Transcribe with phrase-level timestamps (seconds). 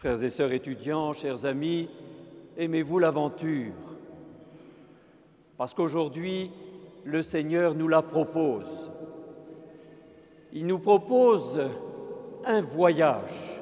[0.00, 1.86] Frères et sœurs étudiants, chers amis,
[2.56, 3.74] aimez-vous l'aventure?
[5.58, 6.50] Parce qu'aujourd'hui,
[7.04, 8.90] le Seigneur nous la propose.
[10.54, 11.60] Il nous propose
[12.46, 13.60] un voyage.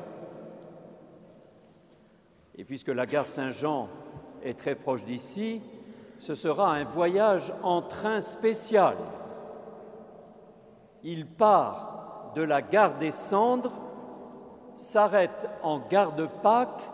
[2.56, 3.88] Et puisque la gare Saint-Jean
[4.44, 5.60] est très proche d'ici,
[6.20, 8.94] ce sera un voyage en train spécial.
[11.02, 13.87] Il part de la gare des Cendres,
[14.78, 16.90] s'arrête en gare de Pâques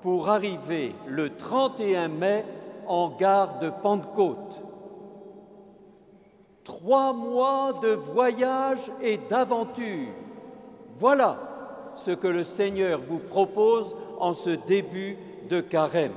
[0.00, 2.44] pour arriver le 31 mai
[2.86, 4.62] en gare de Pentecôte.
[6.64, 10.12] Trois mois de voyage et d'aventure.
[10.98, 11.38] Voilà
[11.96, 16.14] ce que le Seigneur vous propose en ce début de carême.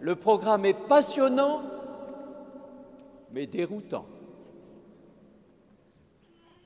[0.00, 1.60] Le programme est passionnant,
[3.32, 4.06] mais déroutant.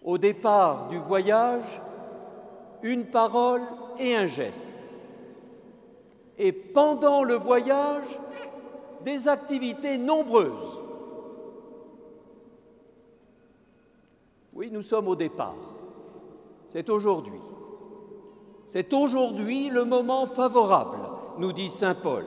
[0.02, 1.80] Au départ du voyage,
[2.84, 3.62] une parole
[3.98, 4.78] et un geste.
[6.38, 8.04] Et pendant le voyage,
[9.02, 10.80] des activités nombreuses.
[14.52, 15.56] Oui, nous sommes au départ.
[16.68, 17.41] C'est aujourd'hui.
[18.68, 20.98] C'est aujourd'hui le moment favorable,
[21.38, 22.24] nous dit Saint Paul.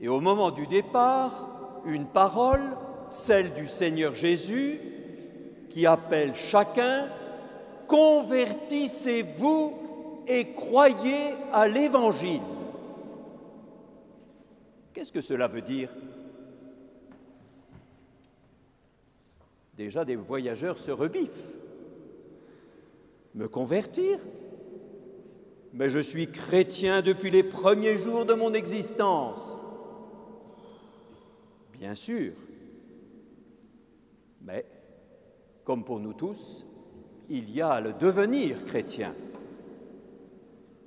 [0.00, 1.48] Et au moment du départ,
[1.84, 2.76] une parole,
[3.08, 4.80] celle du Seigneur Jésus,
[5.68, 7.08] qui appelle chacun,
[7.88, 9.74] convertissez-vous
[10.26, 12.40] et croyez à l'Évangile.
[14.92, 15.90] Qu'est-ce que cela veut dire?
[19.76, 21.54] Déjà, des voyageurs se rebiffent.
[23.34, 24.18] Me convertir?
[25.74, 29.54] Mais je suis chrétien depuis les premiers jours de mon existence.
[31.74, 32.32] Bien sûr.
[34.40, 34.64] Mais,
[35.64, 36.64] comme pour nous tous,
[37.28, 39.14] il y a le devenir chrétien.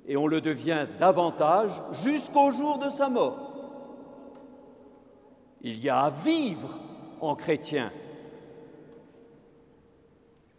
[0.06, 3.52] Et on le devient davantage jusqu'au jour de sa mort.
[5.62, 6.80] Il y a à vivre
[7.20, 7.92] en chrétien.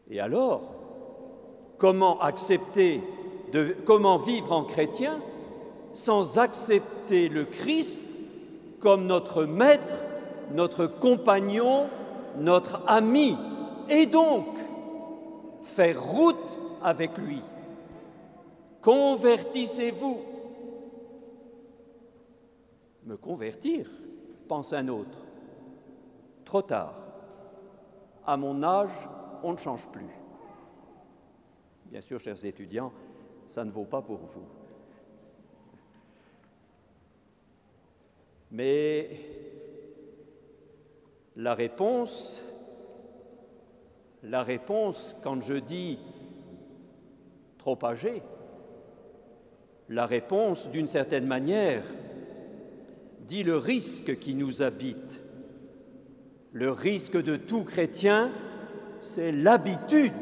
[0.09, 0.61] Et alors,
[1.77, 3.01] comment accepter,
[3.51, 5.19] de, comment vivre en chrétien
[5.93, 8.05] sans accepter le Christ
[8.79, 9.93] comme notre maître,
[10.53, 11.87] notre compagnon,
[12.37, 13.37] notre ami,
[13.89, 14.45] et donc
[15.61, 17.41] faire route avec lui.
[18.81, 20.21] Convertissez-vous.
[23.03, 23.89] Me convertir,
[24.47, 25.17] pense un autre.
[26.45, 26.95] Trop tard.
[28.25, 29.09] À mon âge,
[29.43, 30.05] on ne change plus.
[31.85, 32.93] Bien sûr, chers étudiants,
[33.47, 34.45] ça ne vaut pas pour vous.
[38.51, 39.09] Mais
[41.35, 42.43] la réponse,
[44.23, 45.97] la réponse, quand je dis
[47.57, 48.21] trop âgé,
[49.89, 51.83] la réponse, d'une certaine manière,
[53.27, 55.21] dit le risque qui nous habite.
[56.53, 58.31] Le risque de tout chrétien,
[58.99, 60.13] c'est l'habitude.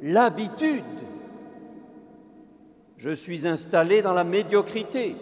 [0.00, 0.82] L'habitude.
[2.96, 5.16] Je suis installé dans la médiocrité.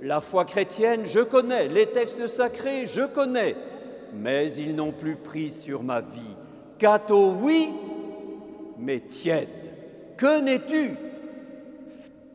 [0.00, 1.68] La foi chrétienne, je connais.
[1.68, 3.56] Les textes sacrés, je connais.
[4.14, 6.36] Mais ils n'ont plus pris sur ma vie.
[6.78, 7.70] Cato, oui,
[8.78, 9.48] mais tiède.
[10.16, 10.96] Que n'es-tu?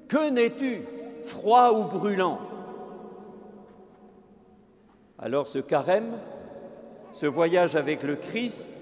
[0.08, 0.82] Que n'es-tu?
[1.24, 2.40] Froid ou brûlant?
[5.18, 6.18] Alors ce carême,
[7.14, 8.74] ce voyage avec le Christ,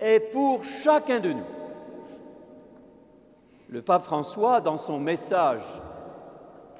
[0.00, 1.44] est pour chacun de nous.
[3.68, 5.62] Le pape François, dans son message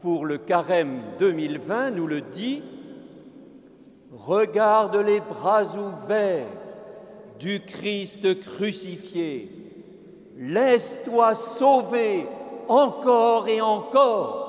[0.03, 2.63] pour le carême 2020, nous le dit,
[4.13, 6.47] Regarde les bras ouverts
[7.39, 9.51] du Christ crucifié,
[10.37, 12.27] laisse-toi sauver
[12.69, 14.47] encore et encore.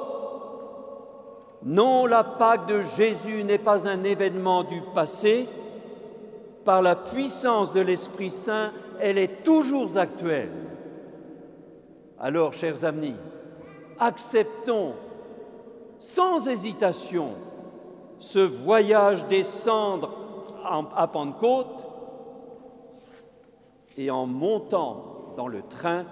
[1.64, 5.48] Non, la Pâque de Jésus n'est pas un événement du passé,
[6.64, 10.52] par la puissance de l'Esprit Saint, elle est toujours actuelle.
[12.20, 13.16] Alors, chers amis,
[13.98, 14.94] acceptons
[15.98, 17.30] sans hésitation
[18.20, 20.14] ce voyage des cendres
[20.94, 21.87] à Pentecôte
[23.98, 26.06] et en montant dans le train,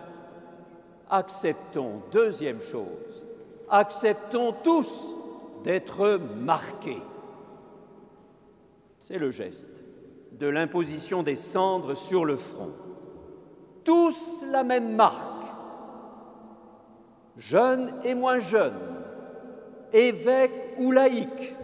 [1.09, 3.25] acceptons, deuxième chose,
[3.69, 5.13] acceptons tous
[5.63, 7.01] d'être marqués.
[8.99, 9.81] C'est le geste
[10.33, 12.71] de l'imposition des cendres sur le front.
[13.83, 15.45] Tous la même marque,
[17.37, 18.73] jeunes et moins jeunes,
[19.93, 21.55] évêques ou laïcs,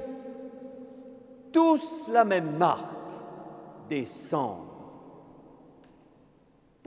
[1.52, 2.86] tous la même marque,
[3.90, 4.71] des cendres.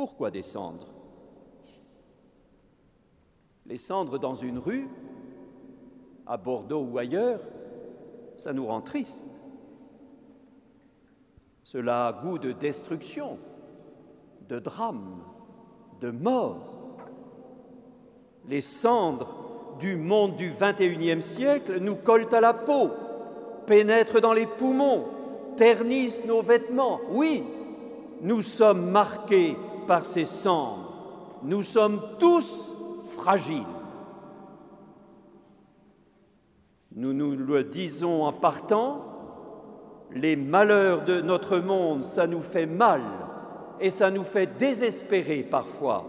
[0.04, 0.86] Pourquoi des cendres?
[3.64, 4.86] Les cendres dans une rue,
[6.26, 7.40] à Bordeaux ou ailleurs,
[8.36, 9.40] ça nous rend tristes.
[11.62, 13.38] Cela a goût de destruction,
[14.46, 15.22] de drame,
[16.02, 16.98] de mort.
[18.46, 22.90] Les cendres du monde du XXIe siècle nous collent à la peau,
[23.66, 25.06] pénètrent dans les poumons,
[25.56, 27.00] ternissent nos vêtements.
[27.08, 27.42] Oui,
[28.20, 29.56] nous sommes marqués
[29.86, 30.92] par ces cendres.
[31.42, 32.72] Nous sommes tous
[33.16, 33.62] fragiles.
[36.96, 39.04] Nous nous le disons en partant,
[40.12, 43.02] les malheurs de notre monde, ça nous fait mal
[43.80, 46.04] et ça nous fait désespérer parfois.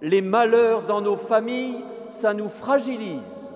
[0.00, 3.52] Les malheurs dans nos familles, ça nous fragilise.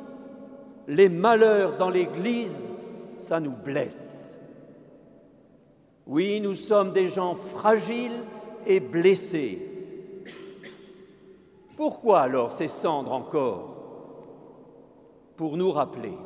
[0.88, 2.72] Les malheurs dans l'Église,
[3.16, 4.38] ça nous blesse.
[6.06, 8.24] Oui, nous sommes des gens fragiles
[8.66, 9.58] et blessés.
[11.76, 13.76] Pourquoi alors ces cendres encore?
[15.36, 16.16] Pour nous rappeler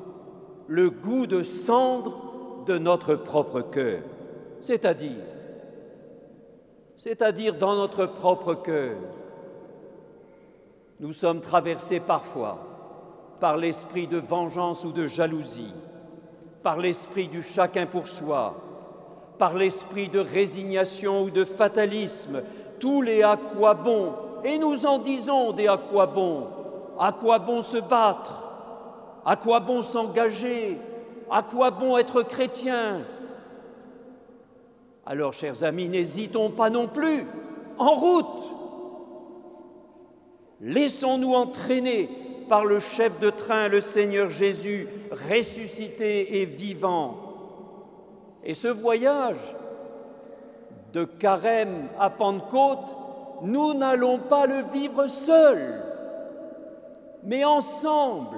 [0.67, 4.03] le goût de cendre de notre propre cœur,
[4.61, 5.23] c'est-à-dire,
[6.97, 8.97] c'est-à-dire dans notre propre cœur.
[11.01, 12.59] Nous sommes traversés parfois
[13.41, 15.75] par l'esprit de vengeance ou de jalousie,
[16.63, 18.57] par l'esprit du chacun pour soi,
[19.39, 22.43] par l'esprit de résignation ou de fatalisme,
[22.79, 24.13] tous les à quoi bon,
[24.45, 26.47] et nous en disons des à quoi bon,
[26.99, 28.43] à quoi bon se battre,
[29.25, 30.79] à quoi bon s'engager?
[31.31, 33.01] À quoi bon être chrétien?
[35.07, 37.27] Alors, chers amis, n'hésitons pas non plus.
[37.79, 38.53] En route!
[40.61, 42.09] Laissons-nous entraîner
[42.49, 44.89] par le chef de train, le Seigneur Jésus,
[45.31, 47.24] ressuscité et vivant.
[48.45, 49.57] Et ce voyage
[50.93, 52.95] de Carême à Pentecôte,
[53.43, 55.83] nous n'allons pas le vivre seuls,
[57.25, 58.37] mais ensemble.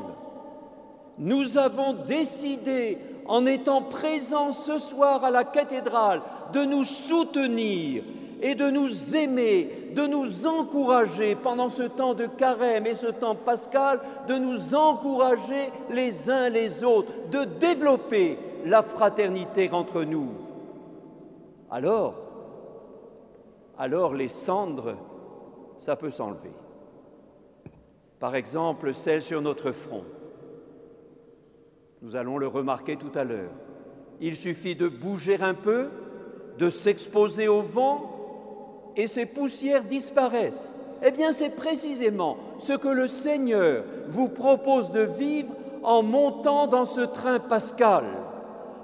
[1.18, 6.22] Nous avons décidé, en étant présents ce soir à la cathédrale,
[6.52, 8.02] de nous soutenir
[8.42, 13.34] et de nous aimer, de nous encourager pendant ce temps de carême et ce temps
[13.34, 20.28] pascal, de nous encourager les uns les autres, de développer la fraternité entre nous.
[21.70, 22.14] Alors,
[23.78, 24.96] alors les cendres,
[25.76, 26.52] ça peut s'enlever.
[28.18, 30.04] Par exemple, celles sur notre front.
[32.02, 33.50] Nous allons le remarquer tout à l'heure.
[34.20, 35.88] Il suffit de bouger un peu,
[36.58, 40.74] de s'exposer au vent, et ces poussières disparaissent.
[41.04, 45.52] Eh bien, c'est précisément ce que le Seigneur vous propose de vivre
[45.82, 48.04] en montant dans ce train pascal,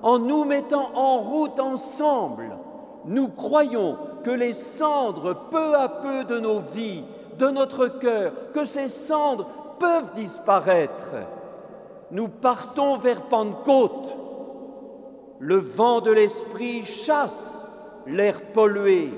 [0.02, 2.56] en nous mettant en route ensemble.
[3.04, 7.04] Nous croyons que les cendres, peu à peu de nos vies,
[7.38, 9.46] de notre cœur, que ces cendres
[9.78, 11.16] peuvent disparaître
[12.12, 14.14] nous partons vers Pentecôte.
[15.38, 17.66] Le vent de l'Esprit chasse
[18.06, 19.10] l'air pollué.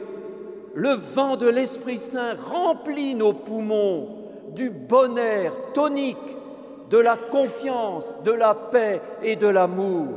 [0.75, 4.09] Le vent de l'Esprit Saint remplit nos poumons
[4.55, 6.17] du bon air tonique,
[6.89, 10.11] de la confiance, de la paix et de l'amour.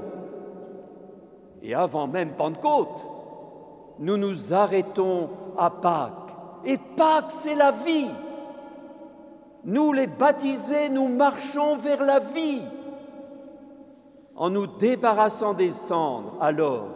[1.61, 3.03] Et avant même Pentecôte,
[3.99, 6.35] nous nous arrêtons à Pâques.
[6.65, 8.09] Et Pâques, c'est la vie.
[9.65, 12.61] Nous les baptisés, nous marchons vers la vie.
[14.35, 16.87] En nous débarrassant des cendres, alors,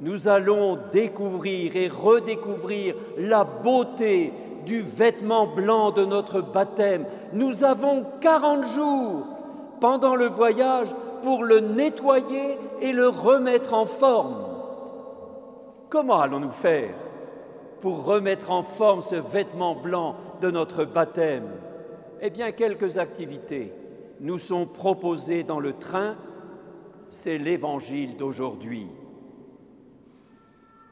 [0.00, 4.32] nous allons découvrir et redécouvrir la beauté
[4.66, 7.06] du vêtement blanc de notre baptême.
[7.32, 9.26] Nous avons 40 jours
[9.80, 10.88] pendant le voyage
[11.24, 14.44] pour le nettoyer et le remettre en forme.
[15.88, 16.94] Comment allons-nous faire
[17.80, 21.48] pour remettre en forme ce vêtement blanc de notre baptême?
[22.20, 23.72] Eh bien, quelques activités
[24.20, 26.16] nous sont proposées dans le train,
[27.08, 28.86] c'est l'évangile d'aujourd'hui.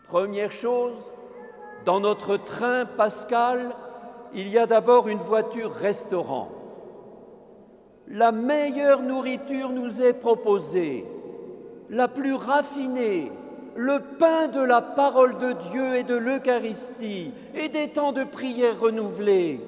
[0.09, 0.97] Première chose,
[1.85, 3.75] dans notre train pascal,
[4.33, 6.62] il y a d'abord une voiture restaurant.
[8.12, 11.07] La meilleure nourriture nous est proposée,
[11.88, 13.33] la plus raffinée,
[13.75, 18.78] le pain de la parole de Dieu et de l'Eucharistie et des temps de prière
[18.78, 19.61] renouvelés.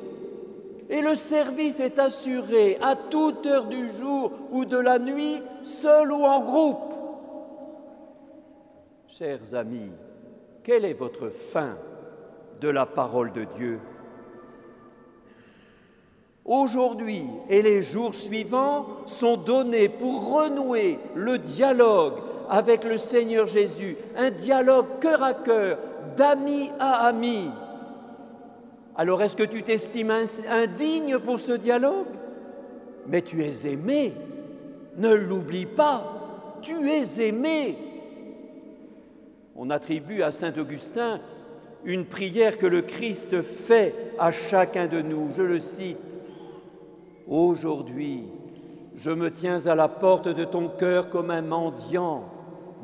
[0.91, 6.13] Et le service est assuré à toute heure du jour ou de la nuit, seul
[6.13, 6.93] ou en groupe.
[9.07, 9.91] Chers amis,
[10.63, 11.79] quelle est votre fin
[12.61, 13.81] de la parole de Dieu?
[16.45, 22.15] Aujourd'hui et les jours suivants sont donnés pour renouer le dialogue
[22.51, 25.79] avec le Seigneur Jésus, un dialogue cœur à cœur,
[26.19, 27.51] d'ami à ami.
[28.95, 30.13] Alors est-ce que tu t'estimes
[30.51, 32.09] indigne pour ce dialogue?
[33.07, 34.13] Mais tu es aimé.
[34.99, 36.61] Ne l'oublie pas.
[36.61, 37.77] Tu es aimé.
[39.57, 41.21] On attribue à Saint Augustin
[41.85, 45.31] une prière que le Christ fait à chacun de nous.
[45.31, 46.14] Je le cite.
[47.27, 48.25] Aujourd'hui,
[48.95, 52.25] je me tiens à la porte de ton cœur comme un mendiant,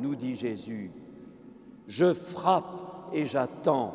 [0.00, 0.90] nous dit Jésus.
[1.86, 3.94] Je frappe et j'attends.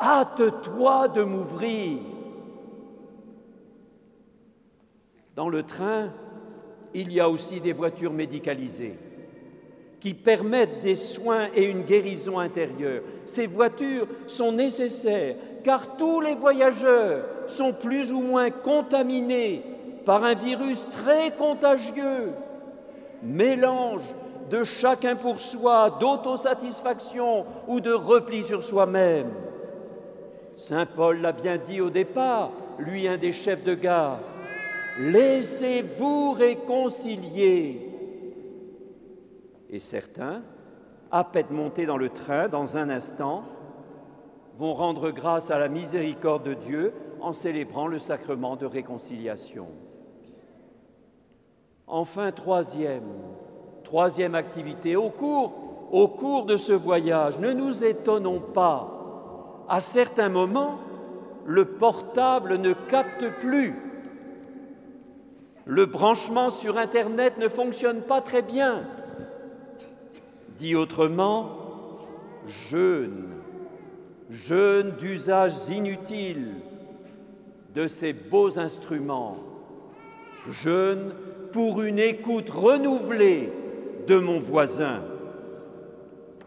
[0.00, 1.98] Hâte-toi de m'ouvrir.
[5.36, 6.10] Dans le train,
[6.94, 8.98] il y a aussi des voitures médicalisées
[10.00, 13.02] qui permettent des soins et une guérison intérieure.
[13.26, 19.62] Ces voitures sont nécessaires car tous les voyageurs sont plus ou moins contaminés
[20.04, 22.32] par un virus très contagieux,
[23.22, 24.14] mélange
[24.50, 29.30] de chacun pour soi, d'autosatisfaction ou de repli sur soi-même.
[30.56, 34.18] Saint Paul l'a bien dit au départ, lui un des chefs de gare,
[34.98, 37.86] laissez-vous réconcilier.
[39.70, 40.42] Et certains,
[41.10, 43.44] à peine montés dans le train, dans un instant,
[44.60, 49.68] vont rendre grâce à la miséricorde de Dieu en célébrant le sacrement de réconciliation.
[51.86, 53.08] Enfin, troisième,
[53.84, 55.54] troisième activité, au cours,
[55.90, 60.76] au cours de ce voyage, ne nous étonnons pas, à certains moments,
[61.46, 63.74] le portable ne capte plus.
[65.64, 68.82] Le branchement sur Internet ne fonctionne pas très bien.
[70.58, 71.48] Dit autrement,
[72.46, 73.39] jeûne
[74.30, 76.54] jeûne d'usages inutiles
[77.74, 79.36] de ces beaux instruments,
[80.48, 81.12] jeûne
[81.52, 83.52] pour une écoute renouvelée
[84.06, 85.00] de mon voisin.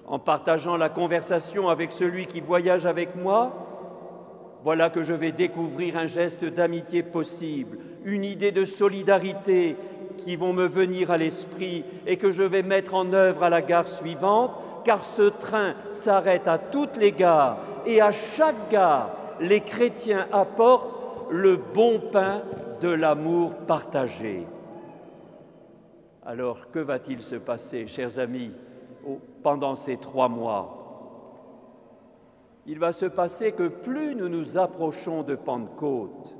[0.05, 3.53] En partageant la conversation avec celui qui voyage avec moi,
[4.63, 9.75] voilà que je vais découvrir un geste d'amitié possible, une idée de solidarité
[10.17, 13.61] qui vont me venir à l'esprit et que je vais mettre en œuvre à la
[13.61, 14.53] gare suivante,
[14.85, 19.09] car ce train s'arrête à toutes les gares et à chaque gare,
[19.39, 22.41] les chrétiens apportent le bon pain
[22.81, 24.45] de l'amour partagé.
[26.25, 28.51] Alors, que va-t-il se passer, chers amis,
[29.41, 30.79] pendant ces trois mois?
[32.65, 36.35] Il va se passer que plus nous nous approchons de Pentecôte,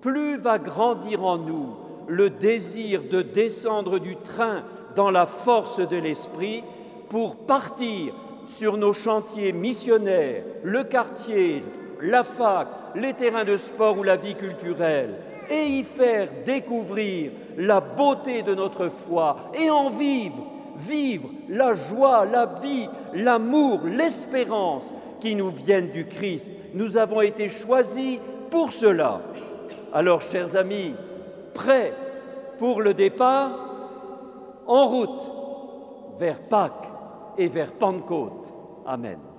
[0.00, 1.74] plus va grandir en nous
[2.06, 4.62] le désir de descendre du train
[4.94, 6.62] dans la force de l'Esprit
[7.08, 8.14] pour partir
[8.46, 11.64] sur nos chantiers missionnaires, le quartier,
[12.00, 15.14] la fac, les terrains de sport ou la vie culturelle,
[15.50, 20.42] et y faire découvrir la beauté de notre foi et en vivre,
[20.76, 26.52] vivre la joie, la vie, l'amour, l'espérance qui nous viennent du Christ.
[26.74, 28.18] Nous avons été choisis
[28.50, 29.20] pour cela.
[29.92, 30.94] Alors, chers amis,
[31.54, 31.92] prêts
[32.58, 33.50] pour le départ,
[34.66, 35.30] en route
[36.18, 36.91] vers Pâques
[37.38, 38.52] et vers Pentecôte.
[38.86, 39.31] Amen.